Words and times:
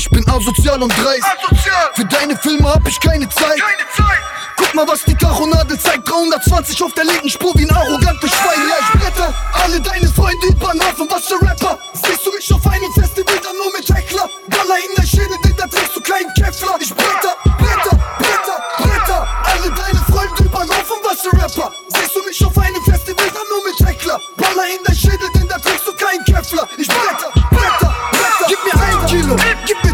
asozial 0.00 0.82
und 0.82 0.92
dreist. 0.96 1.24
Asozial, 1.24 1.90
Für 1.94 2.04
deine 2.04 2.36
Filme 2.36 2.68
hab 2.68 2.86
ich 2.86 3.00
keine 3.00 3.28
Zeit. 3.28 3.58
keine 3.58 3.88
Zeit. 3.96 4.18
Guck 4.56 4.74
mal, 4.74 4.88
was 4.88 5.04
die 5.04 5.14
Tachonadel 5.14 5.78
zeigt. 5.78 6.08
320 6.08 6.82
auf 6.82 6.92
der 6.94 7.04
linken 7.04 7.28
Spur 7.28 7.52
wie 7.56 7.64
ein 7.64 7.70
arrogantes 7.76 8.30
Schwein. 8.30 8.60
Ja, 8.68 8.76
ich 8.80 9.00
bretter 9.00 9.34
alle 9.62 9.80
deine 9.80 10.08
Freunde 10.08 10.46
über 10.48 10.72
den 10.72 10.80
Haufen. 10.82 11.08
Was 11.10 11.26
für 11.26 11.40
Rapper? 11.42 11.78
Siehst 11.94 12.26
du 12.26 12.32
mich 12.32 12.52
auf 12.52 12.66
einem 12.66 12.92
Festival 12.92 13.36
dann 13.42 13.56
nur 13.56 13.72
mit 13.72 13.88
Heckler? 13.88 14.28
Baller 14.48 14.78
in 14.78 14.94
der 14.96 15.06
Schädel, 15.06 15.36
denn 15.44 15.56
da 15.56 15.66
trägst 15.66 15.96
du 15.96 16.00
keinen 16.00 16.32
Kevlar. 16.34 16.76
Ich 16.80 16.94
bretter, 16.94 17.34
bretter, 17.58 17.96
bretter, 18.18 18.58
bretter 18.78 19.28
alle 19.44 19.70
deine 19.70 20.00
Freunde 20.10 20.44
über 20.44 20.60
den 20.60 20.70
Haufen. 20.70 20.96
Was 21.04 21.20
für 21.20 21.32
Rapper? 21.36 21.72
Siehst 21.88 22.16
du 22.16 22.22
mich 22.24 22.44
auf 22.44 22.56
einem 22.58 22.82
Festival 22.84 23.26
dann 23.28 23.48
nur 23.48 23.62
mit 23.64 23.78
Heckler? 23.88 24.20
Baller 24.36 24.66
in 24.68 24.82
der 24.86 24.94
Schädel, 24.94 25.28
denn 25.34 25.48
da 25.48 25.58
trägst 25.58 25.86
du 25.86 25.92
keinen 25.92 26.24
Kevlar. 26.24 26.68
Ich 26.76 26.88
bretter, 26.88 27.30
bretter, 27.50 27.94
bretter. 28.12 28.46
Gib 28.48 28.58
mir 28.64 28.82
ein 28.82 29.06
Kilo, 29.06 29.36
gib 29.66 29.85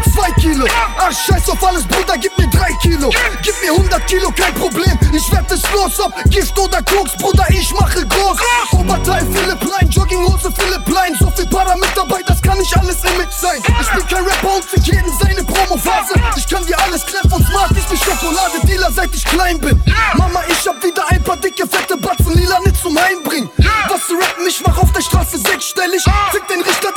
scheiß 1.17 1.49
auf 1.49 1.63
alles, 1.63 1.85
Bruder, 1.85 2.17
gib 2.17 2.37
mir 2.37 2.47
drei 2.47 2.71
Kilo. 2.81 3.09
Gib 3.41 3.55
mir 3.61 3.71
100 3.71 4.07
Kilo, 4.07 4.31
kein 4.31 4.53
Problem. 4.55 4.97
Ich 5.11 5.31
werd 5.31 5.51
es 5.51 5.61
los, 5.73 5.99
ob 5.99 6.13
Gift 6.29 6.57
oder 6.57 6.81
Koks, 6.83 7.15
Bruder, 7.17 7.45
ich 7.49 7.71
mache 7.73 8.05
groß. 8.05 8.37
Oberteil 8.71 9.25
Philipp 9.31 9.59
Plein, 9.59 9.89
Jogginghose 9.89 10.51
Philipp 10.51 10.85
Plein. 10.85 11.15
So 11.19 11.31
viel 11.35 11.47
Para 11.47 11.75
mit 11.75 11.89
dabei, 11.95 12.21
das 12.25 12.41
kann 12.41 12.57
nicht 12.57 12.75
alles 12.77 13.03
Image 13.03 13.31
sein. 13.31 13.61
Ich 13.81 13.89
bin 13.89 14.07
kein 14.07 14.23
Rapper 14.23 14.55
und 14.55 14.65
für 14.65 14.79
jeden 14.79 15.11
seine 15.19 15.43
Promophase. 15.43 16.13
Ich 16.35 16.47
kann 16.47 16.65
dir 16.65 16.79
alles 16.79 17.05
kläffen 17.05 17.31
und 17.31 17.45
smart 17.47 17.71
ist 17.71 17.91
wie 17.91 17.97
Schokolade, 17.97 18.65
Dealer, 18.65 18.91
seit 18.91 19.13
ich 19.13 19.25
klein 19.25 19.59
bin. 19.59 19.81
Mama, 20.15 20.41
ich 20.47 20.67
hab 20.67 20.83
wieder 20.83 21.03
ein 21.09 21.23
paar 21.23 21.37
dicke, 21.37 21.67
fette 21.67 21.97
Batzen, 21.97 22.33
lila 22.33 22.59
nicht 22.61 22.81
zum 22.81 22.97
Einbringen. 22.97 23.49
Was 23.89 24.07
zu 24.07 24.13
rappen, 24.15 24.47
ich 24.47 24.61
mach 24.65 24.77
auf 24.77 24.91
der 24.93 25.01
Straße 25.01 25.37
sechsstellig. 25.37 26.03
Fick 26.31 26.47
den 26.47 26.61
Richter, 26.61 26.89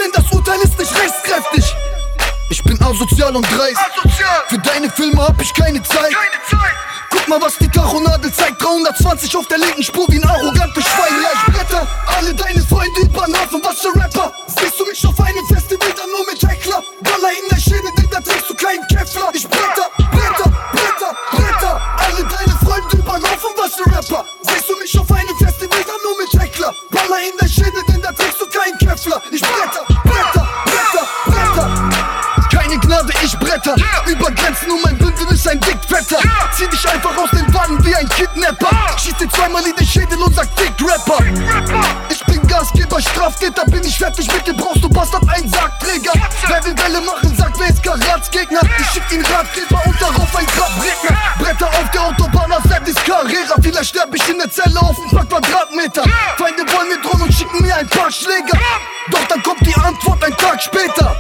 Ich 2.49 2.63
bin 2.63 2.81
asozial 2.83 3.35
und 3.35 3.43
dreist. 3.51 3.77
Asozial, 3.77 4.45
Für 4.49 4.59
deine 4.59 4.91
Filme 4.91 5.23
hab 5.23 5.41
ich 5.41 5.53
keine 5.55 5.83
Zeit. 5.83 6.13
keine 6.13 6.43
Zeit. 6.63 6.73
Guck 7.11 7.29
mal, 7.29 7.41
was 7.41 7.57
die 7.59 7.69
Tachonadel 7.69 8.33
zeigt. 8.33 8.63
320 8.63 9.37
auf 9.37 9.47
der 9.49 9.59
linken 9.59 9.83
Spur 9.83 10.07
wie 10.09 10.17
ein 10.19 10.25
arrogantes 10.29 10.85
Schwein. 10.85 11.23
Ja, 11.23 11.29
ich 11.35 11.53
bretter 11.55 11.87
alle 12.17 12.35
deine 12.35 12.61
Freunde 12.67 13.01
über 13.03 13.25
den 13.27 13.35
Haufen. 13.41 13.61
Was 13.65 13.81
für 13.81 13.95
Rapper? 13.99 14.33
Siehst 14.47 14.79
du 14.79 14.85
mich 14.87 15.05
auf 15.07 15.19
einem 15.21 15.47
Festival 15.47 15.89
dann 15.97 16.11
nur 16.11 16.27
mit 16.33 16.43
Heckler? 16.43 16.83
Baller 17.03 17.33
in 17.43 17.49
der 17.51 17.57
Schädel, 17.61 17.91
denn 17.99 18.11
da 18.11 18.21
trägst 18.21 18.49
du 18.51 18.55
keinen 18.55 18.87
Kevlar. 18.89 19.31
Ich 19.35 19.49
bretter, 19.49 19.91
bretter, 19.97 20.51
bretter, 20.73 21.17
bretter 21.33 21.81
alle 21.99 22.23
deine 22.25 22.55
Freunde 22.65 22.97
über 22.97 23.13
den 23.19 23.25
Haufen. 23.31 23.51
Was 23.57 23.75
für 23.75 23.87
Rapper? 23.91 24.25
Siehst 24.43 24.69
du 24.69 24.77
mich 24.79 24.99
auf 24.99 25.11
einem 25.11 25.37
Festival 25.39 25.83
dann 25.83 26.01
nur 26.05 26.17
mit 26.23 26.43
Heckler? 26.43 26.75
Baller 26.91 27.21
in 27.27 27.37
der 27.41 27.49
Schädel, 27.49 27.83
denn 27.89 28.03
da 28.03 28.06
Keine 33.27 33.35
Gnade, 33.35 33.35
ich 33.35 33.39
bretter. 33.39 33.75
Über 34.07 34.31
Grenzen 34.31 34.71
und 34.71 34.85
mein 34.85 34.97
Bündel 34.99 35.27
ist 35.33 35.49
ein 35.49 35.61
Dickfetter. 35.61 36.19
Zieh 36.53 36.67
dich 36.69 36.89
einfach 36.89 37.17
aus 37.17 37.31
den 37.31 37.53
Wannen 37.53 37.85
wie 37.85 37.95
ein 37.95 38.09
Kidnapper. 38.09 38.71
Schieß 38.99 39.17
dir 39.17 39.29
zweimal 39.29 39.65
in 39.67 39.75
den 39.75 39.87
Schädel 39.87 40.19
und 40.23 40.35
sag 40.35 40.55
Dick 40.57 40.73
Rapper. 40.81 41.19
Ich 42.09 42.25
bin 42.27 42.47
Gasgeber, 42.47 43.01
Straftäter, 43.01 43.65
bin 43.67 43.83
ich 43.85 43.99
fertig 43.99 44.31
mit 44.33 44.47
dir, 44.47 44.55
brauchst 44.55 44.83
du 44.83 44.89
Bastard, 44.89 45.25
ein 45.29 45.49
Sargträger. 45.49 46.13
Wer 46.47 46.65
will 46.65 46.79
Welle 46.79 47.01
machen, 47.01 47.37
sagt, 47.37 47.59
wer 47.59 47.69
ist 47.69 47.83
Karatsgegner? 47.83 48.61
Ich 48.79 48.87
schick 48.87 49.11
ihn 49.13 49.25
Ratgeber 49.25 49.83
und 49.85 50.01
darauf 50.01 50.37
ein 50.37 50.47
Grabredner. 50.47 51.19
Bretter 51.39 51.69
auf 51.69 51.91
der 51.93 52.03
Autobahn, 52.03 52.53
als 52.53 52.69
wäre 52.69 52.77
Carrera. 53.07 53.55
Vielleicht 53.61 53.91
sterb 53.91 54.15
ich 54.15 54.29
in 54.29 54.39
der 54.39 54.51
Zelle 54.51 54.81
auf 54.81 54.97
ein 54.99 55.11
paar 55.11 55.27
Quadratmeter. 55.27 56.05
Feinde 56.37 56.63
wollen 56.73 56.89
mir 56.89 57.01
drohen 57.01 57.23
und 57.23 57.33
schicken 57.33 57.63
mir 57.63 57.75
ein 57.75 57.89
paar 57.89 58.11
Schläger. 58.11 58.59
Doch 59.11 59.25
dann 59.29 59.43
kommt 59.43 59.65
die 59.67 59.75
Antwort 59.75 60.23
ein 60.25 60.37
Tag 60.37 60.63
später. 60.63 61.17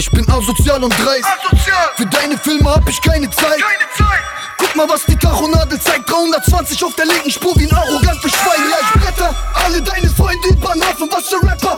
Ich 0.00 0.10
bin 0.10 0.26
asozial 0.30 0.82
und 0.82 0.98
dreist. 0.98 1.26
Asozial. 1.26 1.90
Für 1.94 2.06
deine 2.06 2.38
Filme 2.38 2.74
hab 2.74 2.88
ich 2.88 3.02
keine 3.02 3.28
Zeit. 3.28 3.60
Keine 3.60 3.86
Zeit. 3.98 4.22
Guck 4.56 4.74
mal, 4.74 4.88
was 4.88 5.04
die 5.04 5.14
Tachonadel 5.14 5.78
zeigt. 5.78 6.08
320 6.10 6.82
auf 6.84 6.94
der 6.94 7.04
linken 7.04 7.30
Spur 7.30 7.52
wie 7.56 7.70
ein 7.70 7.76
arrogant 7.76 8.18
Schwein. 8.22 8.64
Ja, 8.70 8.78
ich 8.80 9.02
bretter 9.02 9.36
alle 9.62 9.82
deine 9.82 10.08
Freunde 10.08 10.48
über 10.48 10.72
den 10.72 10.88
Haufen. 10.88 11.06
Was 11.12 11.28
für 11.28 11.46
Rapper 11.46 11.69